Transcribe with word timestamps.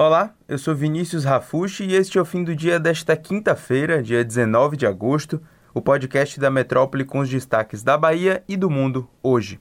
Olá, 0.00 0.32
eu 0.46 0.56
sou 0.56 0.76
Vinícius 0.76 1.24
Rafushi 1.24 1.82
e 1.82 1.96
este 1.96 2.18
é 2.18 2.20
o 2.20 2.24
fim 2.24 2.44
do 2.44 2.54
dia 2.54 2.78
desta 2.78 3.16
quinta-feira, 3.16 4.00
dia 4.00 4.24
19 4.24 4.76
de 4.76 4.86
agosto, 4.86 5.42
o 5.74 5.82
podcast 5.82 6.38
da 6.38 6.52
Metrópole 6.52 7.04
com 7.04 7.18
os 7.18 7.28
destaques 7.28 7.82
da 7.82 7.98
Bahia 7.98 8.44
e 8.48 8.56
do 8.56 8.70
mundo 8.70 9.10
hoje. 9.20 9.58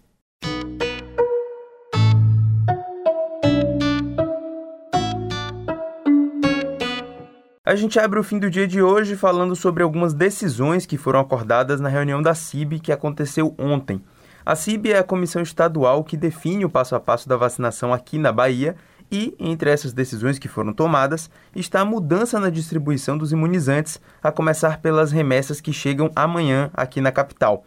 A 7.65 7.75
gente 7.75 7.99
abre 7.99 8.19
o 8.19 8.23
fim 8.23 8.37
do 8.37 8.47
dia 8.47 8.67
de 8.67 8.79
hoje 8.79 9.15
falando 9.15 9.55
sobre 9.55 9.81
algumas 9.81 10.13
decisões 10.13 10.85
que 10.85 10.99
foram 10.99 11.19
acordadas 11.19 11.81
na 11.81 11.89
reunião 11.89 12.21
da 12.21 12.35
CIB 12.35 12.79
que 12.79 12.91
aconteceu 12.91 13.55
ontem. 13.57 14.03
A 14.45 14.55
CIB 14.55 14.91
é 14.93 14.99
a 14.99 15.03
comissão 15.03 15.41
estadual 15.41 16.03
que 16.03 16.15
define 16.15 16.63
o 16.63 16.69
passo 16.69 16.95
a 16.95 16.99
passo 16.99 17.27
da 17.27 17.35
vacinação 17.35 17.91
aqui 17.91 18.19
na 18.19 18.31
Bahia 18.31 18.75
e, 19.11 19.35
entre 19.39 19.69
essas 19.69 19.93
decisões 19.93 20.37
que 20.37 20.47
foram 20.47 20.73
tomadas, 20.73 21.29
está 21.55 21.81
a 21.81 21.85
mudança 21.85 22.39
na 22.39 22.49
distribuição 22.49 23.17
dos 23.17 23.31
imunizantes, 23.31 23.99
a 24.21 24.31
começar 24.31 24.81
pelas 24.81 25.11
remessas 25.11 25.61
que 25.61 25.71
chegam 25.71 26.11
amanhã 26.15 26.69
aqui 26.73 26.99
na 26.99 27.11
capital. 27.11 27.63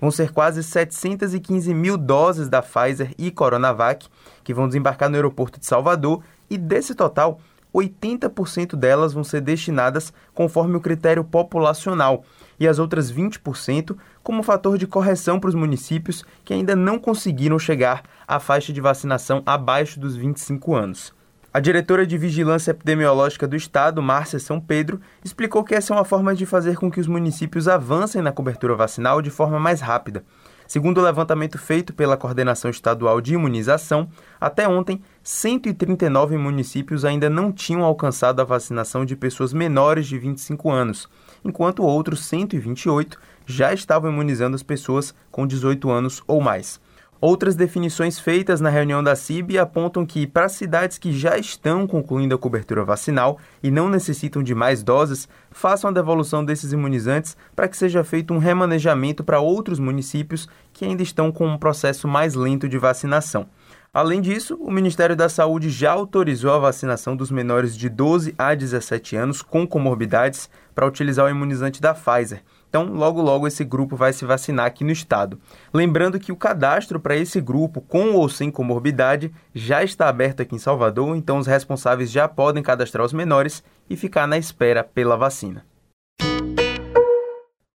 Vão 0.00 0.10
ser 0.10 0.32
quase 0.32 0.62
715 0.62 1.74
mil 1.74 1.96
doses 1.96 2.48
da 2.48 2.62
Pfizer 2.62 3.14
e 3.18 3.30
Coronavac 3.30 4.08
que 4.42 4.54
vão 4.54 4.66
desembarcar 4.66 5.08
no 5.08 5.16
aeroporto 5.16 5.60
de 5.60 5.66
Salvador, 5.66 6.22
e 6.48 6.58
desse 6.58 6.94
total, 6.94 7.40
80% 7.72 8.74
delas 8.74 9.12
vão 9.12 9.22
ser 9.22 9.40
destinadas 9.40 10.12
conforme 10.34 10.76
o 10.76 10.80
critério 10.80 11.22
populacional 11.22 12.24
e 12.60 12.68
as 12.68 12.78
outras 12.78 13.10
20% 13.10 13.96
como 14.22 14.42
fator 14.42 14.76
de 14.76 14.86
correção 14.86 15.40
para 15.40 15.48
os 15.48 15.54
municípios 15.54 16.22
que 16.44 16.52
ainda 16.52 16.76
não 16.76 16.98
conseguiram 16.98 17.58
chegar 17.58 18.02
à 18.28 18.38
faixa 18.38 18.72
de 18.72 18.80
vacinação 18.80 19.42
abaixo 19.46 19.98
dos 19.98 20.14
25 20.14 20.74
anos. 20.74 21.18
A 21.52 21.58
diretora 21.58 22.06
de 22.06 22.16
Vigilância 22.16 22.70
Epidemiológica 22.70 23.48
do 23.48 23.56
Estado, 23.56 24.00
Márcia 24.00 24.38
São 24.38 24.60
Pedro, 24.60 25.00
explicou 25.24 25.64
que 25.64 25.74
essa 25.74 25.92
é 25.92 25.96
uma 25.96 26.04
forma 26.04 26.32
de 26.32 26.46
fazer 26.46 26.76
com 26.76 26.88
que 26.88 27.00
os 27.00 27.08
municípios 27.08 27.66
avancem 27.66 28.22
na 28.22 28.30
cobertura 28.30 28.76
vacinal 28.76 29.20
de 29.20 29.30
forma 29.30 29.58
mais 29.58 29.80
rápida. 29.80 30.22
Segundo 30.70 30.98
o 30.98 31.02
levantamento 31.02 31.58
feito 31.58 31.92
pela 31.92 32.16
Coordenação 32.16 32.70
Estadual 32.70 33.20
de 33.20 33.34
Imunização, 33.34 34.08
até 34.40 34.68
ontem, 34.68 35.02
139 35.20 36.36
municípios 36.36 37.04
ainda 37.04 37.28
não 37.28 37.50
tinham 37.50 37.82
alcançado 37.82 38.38
a 38.38 38.44
vacinação 38.44 39.04
de 39.04 39.16
pessoas 39.16 39.52
menores 39.52 40.06
de 40.06 40.16
25 40.16 40.70
anos, 40.70 41.08
enquanto 41.44 41.82
outros 41.82 42.24
128 42.24 43.18
já 43.44 43.74
estavam 43.74 44.12
imunizando 44.12 44.54
as 44.54 44.62
pessoas 44.62 45.12
com 45.28 45.44
18 45.44 45.90
anos 45.90 46.22
ou 46.24 46.40
mais. 46.40 46.80
Outras 47.20 47.54
definições 47.54 48.18
feitas 48.18 48.62
na 48.62 48.70
reunião 48.70 49.02
da 49.02 49.14
CIB 49.14 49.58
apontam 49.58 50.06
que, 50.06 50.26
para 50.26 50.48
cidades 50.48 50.96
que 50.96 51.12
já 51.12 51.36
estão 51.36 51.86
concluindo 51.86 52.34
a 52.34 52.38
cobertura 52.38 52.82
vacinal 52.82 53.38
e 53.62 53.70
não 53.70 53.90
necessitam 53.90 54.42
de 54.42 54.54
mais 54.54 54.82
doses, 54.82 55.28
façam 55.50 55.90
a 55.90 55.92
devolução 55.92 56.42
desses 56.42 56.72
imunizantes 56.72 57.36
para 57.54 57.68
que 57.68 57.76
seja 57.76 58.02
feito 58.02 58.32
um 58.32 58.38
remanejamento 58.38 59.22
para 59.22 59.38
outros 59.38 59.78
municípios 59.78 60.48
que 60.72 60.82
ainda 60.86 61.02
estão 61.02 61.30
com 61.30 61.46
um 61.46 61.58
processo 61.58 62.08
mais 62.08 62.34
lento 62.34 62.66
de 62.66 62.78
vacinação. 62.78 63.46
Além 63.92 64.22
disso, 64.22 64.54
o 64.54 64.70
Ministério 64.70 65.14
da 65.14 65.28
Saúde 65.28 65.68
já 65.68 65.90
autorizou 65.90 66.54
a 66.54 66.58
vacinação 66.58 67.14
dos 67.14 67.30
menores 67.30 67.76
de 67.76 67.90
12 67.90 68.34
a 68.38 68.54
17 68.54 69.16
anos 69.16 69.42
com 69.42 69.66
comorbidades 69.66 70.48
para 70.74 70.86
utilizar 70.86 71.26
o 71.26 71.30
imunizante 71.30 71.82
da 71.82 71.92
Pfizer. 71.92 72.42
Então, 72.70 72.84
logo 72.84 73.20
logo 73.20 73.48
esse 73.48 73.64
grupo 73.64 73.96
vai 73.96 74.12
se 74.12 74.24
vacinar 74.24 74.64
aqui 74.64 74.84
no 74.84 74.92
estado. 74.92 75.40
Lembrando 75.74 76.20
que 76.20 76.30
o 76.30 76.36
cadastro 76.36 77.00
para 77.00 77.16
esse 77.16 77.40
grupo, 77.40 77.80
com 77.80 78.12
ou 78.12 78.28
sem 78.28 78.48
comorbidade, 78.48 79.32
já 79.52 79.82
está 79.82 80.08
aberto 80.08 80.40
aqui 80.40 80.54
em 80.54 80.58
Salvador, 80.58 81.16
então 81.16 81.38
os 81.38 81.48
responsáveis 81.48 82.12
já 82.12 82.28
podem 82.28 82.62
cadastrar 82.62 83.04
os 83.04 83.12
menores 83.12 83.64
e 83.88 83.96
ficar 83.96 84.28
na 84.28 84.38
espera 84.38 84.84
pela 84.84 85.16
vacina. 85.16 85.64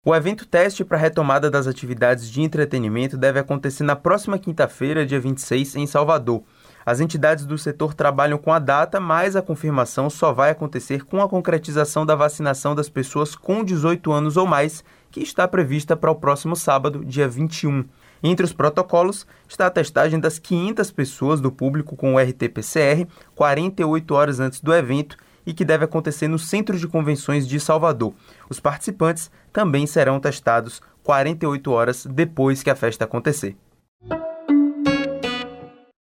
O 0.06 0.14
evento 0.14 0.46
teste 0.46 0.84
para 0.84 0.98
a 0.98 1.00
retomada 1.00 1.50
das 1.50 1.66
atividades 1.66 2.30
de 2.30 2.42
entretenimento 2.42 3.16
deve 3.16 3.40
acontecer 3.40 3.82
na 3.82 3.96
próxima 3.96 4.38
quinta-feira, 4.38 5.04
dia 5.04 5.18
26, 5.18 5.76
em 5.76 5.86
Salvador. 5.86 6.44
As 6.86 7.00
entidades 7.00 7.46
do 7.46 7.56
setor 7.56 7.94
trabalham 7.94 8.36
com 8.36 8.52
a 8.52 8.58
data, 8.58 9.00
mas 9.00 9.36
a 9.36 9.42
confirmação 9.42 10.10
só 10.10 10.32
vai 10.32 10.50
acontecer 10.50 11.04
com 11.04 11.22
a 11.22 11.28
concretização 11.28 12.04
da 12.04 12.14
vacinação 12.14 12.74
das 12.74 12.88
pessoas 12.88 13.34
com 13.34 13.64
18 13.64 14.12
anos 14.12 14.36
ou 14.36 14.46
mais, 14.46 14.84
que 15.10 15.20
está 15.20 15.48
prevista 15.48 15.96
para 15.96 16.10
o 16.10 16.16
próximo 16.16 16.54
sábado, 16.54 17.04
dia 17.04 17.26
21. 17.28 17.84
Entre 18.22 18.44
os 18.44 18.52
protocolos 18.52 19.26
está 19.48 19.66
a 19.66 19.70
testagem 19.70 20.18
das 20.18 20.38
500 20.38 20.90
pessoas 20.90 21.40
do 21.40 21.52
público 21.52 21.96
com 21.96 22.14
o 22.14 22.18
RT-PCR 22.18 23.06
48 23.34 24.14
horas 24.14 24.40
antes 24.40 24.60
do 24.60 24.74
evento 24.74 25.16
e 25.46 25.52
que 25.52 25.64
deve 25.64 25.84
acontecer 25.84 26.28
no 26.28 26.38
Centro 26.38 26.78
de 26.78 26.88
Convenções 26.88 27.46
de 27.46 27.60
Salvador. 27.60 28.14
Os 28.48 28.60
participantes 28.60 29.30
também 29.52 29.86
serão 29.86 30.18
testados 30.18 30.80
48 31.02 31.70
horas 31.70 32.06
depois 32.06 32.62
que 32.62 32.70
a 32.70 32.74
festa 32.74 33.04
acontecer. 33.04 33.56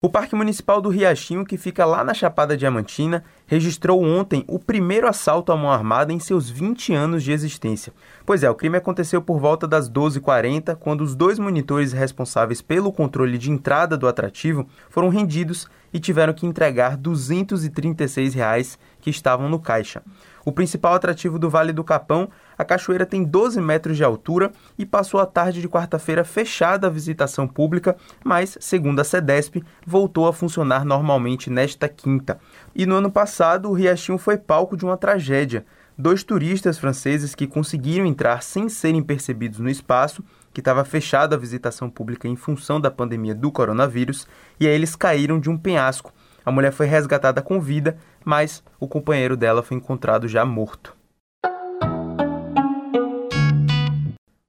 O 0.03 0.09
Parque 0.09 0.35
Municipal 0.35 0.81
do 0.81 0.89
Riachinho, 0.89 1.45
que 1.45 1.59
fica 1.59 1.85
lá 1.85 2.03
na 2.03 2.15
Chapada 2.15 2.57
Diamantina, 2.57 3.23
registrou 3.51 4.01
ontem 4.01 4.45
o 4.47 4.61
primeiro 4.61 5.09
assalto 5.09 5.51
à 5.51 5.57
mão 5.57 5.73
armada 5.73 6.13
em 6.13 6.21
seus 6.21 6.49
20 6.49 6.95
anos 6.95 7.25
de 7.25 7.33
existência. 7.33 7.93
Pois 8.25 8.45
é, 8.45 8.49
o 8.49 8.55
crime 8.55 8.77
aconteceu 8.77 9.21
por 9.21 9.41
volta 9.41 9.67
das 9.67 9.91
12h40, 9.91 10.77
quando 10.77 11.01
os 11.01 11.17
dois 11.17 11.37
monitores 11.37 11.93
responsáveis 11.93 12.63
pelo 12.63 12.93
controle 12.93 13.37
de 13.37 13.51
entrada 13.51 13.97
do 13.97 14.07
atrativo 14.07 14.69
foram 14.89 15.09
rendidos 15.09 15.69
e 15.93 15.99
tiveram 15.99 16.33
que 16.33 16.47
entregar 16.47 16.97
236 16.97 18.35
reais 18.35 18.79
que 19.01 19.11
estavam 19.11 19.49
no 19.49 19.59
caixa. 19.59 20.01
O 20.45 20.53
principal 20.53 20.95
atrativo 20.95 21.39
do 21.39 21.51
Vale 21.51 21.73
do 21.73 21.85
Capão, 21.85 22.29
a 22.57 22.65
cachoeira 22.65 23.05
tem 23.05 23.23
12 23.23 23.61
metros 23.61 23.97
de 23.97 24.05
altura 24.05 24.53
e 24.79 24.87
passou 24.87 25.21
a 25.21 25.27
tarde 25.27 25.61
de 25.61 25.69
quarta-feira 25.69 26.25
fechada 26.25 26.87
à 26.87 26.91
visitação 26.91 27.47
pública, 27.47 27.97
mas, 28.25 28.57
segundo 28.61 29.01
a 29.01 29.05
SEDESP, 29.05 29.63
voltou 29.87 30.27
a 30.27 30.33
funcionar 30.33 30.85
normalmente 30.85 31.51
nesta 31.51 31.89
quinta. 31.89 32.39
E 32.75 32.87
no 32.87 32.97
ano 32.97 33.11
passado, 33.11 33.40
o 33.65 33.73
Riachinho 33.73 34.19
foi 34.19 34.37
palco 34.37 34.77
de 34.77 34.85
uma 34.85 34.99
tragédia. 34.99 35.65
Dois 35.97 36.23
turistas 36.23 36.79
franceses 36.79 37.35
que 37.35 37.47
conseguiram 37.47 38.05
entrar 38.05 38.43
sem 38.43 38.69
serem 38.69 39.03
percebidos 39.03 39.59
no 39.59 39.71
espaço, 39.71 40.23
que 40.53 40.61
estava 40.61 40.85
fechado 40.85 41.35
à 41.35 41.39
visitação 41.39 41.89
pública 41.89 42.29
em 42.29 42.37
função 42.37 42.79
da 42.79 42.91
pandemia 42.91 43.35
do 43.35 43.51
coronavírus, 43.51 44.27
e 44.59 44.67
aí 44.67 44.75
eles 44.75 44.95
caíram 44.95 45.41
de 45.41 45.49
um 45.49 45.57
penhasco. 45.57 46.13
A 46.45 46.51
mulher 46.51 46.71
foi 46.71 46.87
resgatada 46.87 47.41
com 47.41 47.61
vida, 47.61 47.97
mas 48.25 48.63
o 48.79 48.87
companheiro 48.87 49.37
dela 49.37 49.63
foi 49.63 49.79
encontrado 49.79 50.29
já 50.29 50.45
morto. 50.45 50.95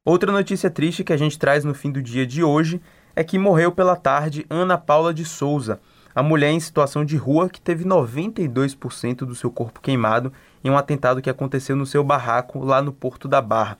Outra 0.03 0.31
notícia 0.31 0.69
triste 0.69 1.03
que 1.03 1.13
a 1.13 1.17
gente 1.17 1.39
traz 1.39 1.63
no 1.63 1.73
fim 1.73 1.91
do 1.91 2.01
dia 2.01 2.25
de 2.25 2.43
hoje 2.43 2.81
é 3.15 3.23
que 3.23 3.37
morreu 3.37 3.71
pela 3.71 3.95
tarde 3.95 4.45
Ana 4.49 4.77
Paula 4.77 5.13
de 5.13 5.23
Souza, 5.23 5.79
a 6.13 6.21
mulher 6.21 6.51
em 6.51 6.59
situação 6.59 7.05
de 7.05 7.15
rua 7.15 7.49
que 7.49 7.61
teve 7.61 7.85
92% 7.85 9.17
do 9.17 9.35
seu 9.35 9.49
corpo 9.51 9.81
queimado 9.81 10.31
em 10.63 10.69
um 10.69 10.77
atentado 10.77 11.21
que 11.21 11.29
aconteceu 11.29 11.75
no 11.75 11.85
seu 11.85 12.03
barraco 12.03 12.63
lá 12.63 12.81
no 12.81 12.91
Porto 12.91 13.27
da 13.27 13.41
Barra. 13.41 13.77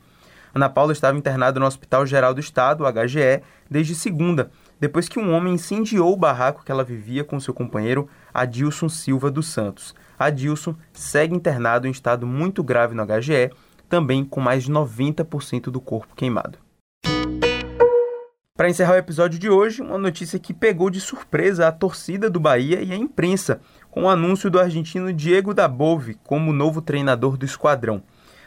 Ana 0.53 0.69
Paula 0.69 0.91
estava 0.91 1.17
internada 1.17 1.59
no 1.59 1.65
Hospital 1.65 2.05
Geral 2.05 2.33
do 2.33 2.39
Estado, 2.39 2.83
HGE, 2.85 3.41
desde 3.69 3.95
segunda, 3.95 4.51
depois 4.79 5.07
que 5.07 5.19
um 5.19 5.33
homem 5.33 5.53
incendiou 5.53 6.11
o 6.11 6.17
barraco 6.17 6.63
que 6.63 6.71
ela 6.71 6.83
vivia 6.83 7.23
com 7.23 7.39
seu 7.39 7.53
companheiro 7.53 8.09
Adilson 8.33 8.89
Silva 8.89 9.31
dos 9.31 9.47
Santos. 9.47 9.95
Adilson 10.19 10.75
segue 10.91 11.35
internado 11.35 11.87
em 11.87 11.91
estado 11.91 12.27
muito 12.27 12.63
grave 12.63 12.93
no 12.93 13.05
HGE, 13.05 13.51
também 13.87 14.23
com 14.23 14.41
mais 14.41 14.63
de 14.63 14.71
90% 14.71 15.63
do 15.69 15.81
corpo 15.81 16.15
queimado. 16.15 16.57
Para 18.61 18.69
encerrar 18.69 18.93
o 18.93 18.97
episódio 18.97 19.39
de 19.39 19.49
hoje, 19.49 19.81
uma 19.81 19.97
notícia 19.97 20.37
que 20.37 20.53
pegou 20.53 20.91
de 20.91 21.01
surpresa 21.01 21.67
a 21.67 21.71
torcida 21.71 22.29
do 22.29 22.39
Bahia 22.39 22.79
e 22.79 22.91
a 22.91 22.95
imprensa, 22.95 23.59
com 23.89 24.03
o 24.03 24.07
anúncio 24.07 24.51
do 24.51 24.59
argentino 24.59 25.11
Diego 25.11 25.51
Dabove 25.51 26.15
como 26.23 26.53
novo 26.53 26.79
treinador 26.79 27.37
do 27.37 27.43
esquadrão. 27.43 28.03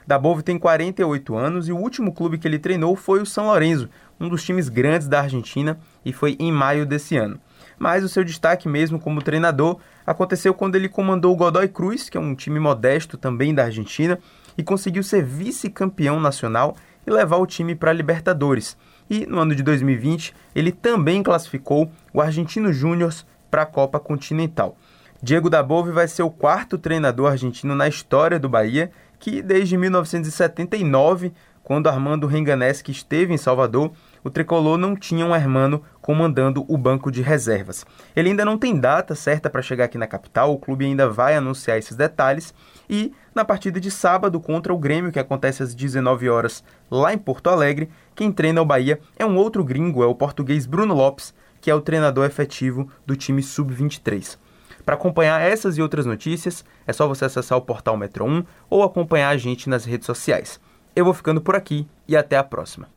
Dabove 0.07 0.45
tem 0.45 0.57
48 0.57 1.35
anos 1.35 1.67
e 1.67 1.73
o 1.73 1.77
último 1.77 2.13
clube 2.13 2.39
que 2.39 2.47
ele 2.47 2.61
treinou 2.61 2.95
foi 2.95 3.21
o 3.21 3.27
São 3.27 3.47
Lourenço, 3.47 3.91
um 4.21 4.29
dos 4.29 4.45
times 4.45 4.69
grandes 4.69 5.09
da 5.09 5.21
Argentina, 5.21 5.81
e 6.05 6.13
foi 6.13 6.37
em 6.39 6.53
maio 6.53 6.87
desse 6.87 7.17
ano. 7.17 7.41
Mas 7.77 8.05
o 8.05 8.09
seu 8.09 8.23
destaque 8.23 8.69
mesmo 8.69 9.01
como 9.01 9.21
treinador 9.21 9.81
aconteceu 10.07 10.55
quando 10.55 10.77
ele 10.77 10.89
comandou 10.89 11.35
o 11.35 11.37
Godoy 11.37 11.67
Cruz, 11.67 12.09
que 12.09 12.17
é 12.17 12.21
um 12.21 12.37
time 12.37 12.61
modesto 12.61 13.19
também 13.19 13.53
da 13.53 13.65
Argentina, 13.65 14.17
e 14.57 14.63
conseguiu 14.63 15.03
ser 15.03 15.25
vice-campeão 15.25 16.21
nacional 16.21 16.77
e 17.05 17.11
levar 17.11 17.39
o 17.39 17.47
time 17.49 17.75
para 17.75 17.91
a 17.91 17.95
Libertadores. 17.95 18.77
E 19.09 19.27
no 19.27 19.39
ano 19.39 19.55
de 19.55 19.63
2020, 19.63 20.35
ele 20.55 20.73
também 20.73 21.23
classificou 21.23 21.91
o 22.13 22.21
Argentino 22.21 22.73
Júnior 22.73 23.13
para 23.51 23.63
a 23.63 23.67
Copa 23.67 24.01
Continental. 24.01 24.77
Diego 25.23 25.49
Dabove 25.49 25.91
vai 25.91 26.07
ser 26.07 26.23
o 26.23 26.31
quarto 26.31 26.77
treinador 26.77 27.31
argentino 27.31 27.75
na 27.75 27.89
história 27.89 28.39
do 28.39 28.49
Bahia 28.49 28.91
que 29.19 29.41
desde 29.41 29.77
1979, 29.79 31.33
quando 31.63 31.89
Armando 31.89 32.27
Renganeschi 32.27 32.93
esteve 32.93 33.33
em 33.33 33.39
Salvador, 33.39 33.93
o 34.25 34.31
tricolor 34.31 34.79
não 34.79 34.97
tinha 34.97 35.25
um 35.27 35.37
hermano 35.37 35.83
comandando 36.01 36.65
o 36.67 36.79
banco 36.79 37.13
de 37.13 37.21
reservas. 37.21 37.85
Ele 38.17 38.31
ainda 38.31 38.45
não 38.45 38.59
tem 38.59 38.81
data 38.81 39.15
certa 39.15 39.51
para 39.51 39.63
chegar 39.63 39.85
aqui 39.85 39.99
na 39.99 40.07
capital, 40.07 40.53
o 40.53 40.59
clube 40.59 40.87
ainda 40.87 41.09
vai 41.09 41.37
anunciar 41.37 41.79
esses 41.79 41.95
detalhes 41.95 42.55
e 42.89 43.13
na 43.35 43.45
partida 43.45 43.79
de 43.79 43.91
sábado 43.91 44.41
contra 44.41 44.73
o 44.73 44.79
Grêmio, 44.79 45.13
que 45.13 45.19
acontece 45.19 45.63
às 45.63 45.75
19 45.75 46.29
horas 46.29 46.65
lá 46.91 47.13
em 47.13 47.19
Porto 47.19 47.51
Alegre, 47.51 47.91
quem 48.15 48.33
treina 48.33 48.63
o 48.63 48.65
Bahia 48.65 48.99
é 49.17 49.27
um 49.27 49.37
outro 49.37 49.63
gringo, 49.63 50.03
é 50.03 50.07
o 50.07 50.15
português 50.15 50.67
Bruno 50.67 50.95
Lopes, 50.95 51.35
que 51.61 51.71
é 51.71 51.75
o 51.75 51.81
treinador 51.81 52.25
efetivo 52.25 52.89
do 53.07 53.15
time 53.15 53.43
sub-23. 53.43 54.39
Para 54.85 54.95
acompanhar 54.97 55.41
essas 55.41 55.79
e 55.79 55.83
outras 55.83 56.05
notícias, 56.05 56.65
é 56.87 56.93
só 56.93 57.09
você 57.09 57.25
acessar 57.25 57.57
o 57.57 57.63
portal 57.63 57.97
Metro 57.97 58.25
1 58.25 58.45
ou 58.69 58.83
acompanhar 58.83 59.31
a 59.31 59.37
gente 59.37 59.69
nas 59.69 59.85
redes 59.85 60.07
sociais. 60.07 60.61
Eu 60.95 61.05
vou 61.05 61.15
ficando 61.15 61.41
por 61.41 61.57
aqui 61.57 61.89
e 62.07 62.17
até 62.17 62.37
a 62.37 62.45
próxima. 62.45 62.94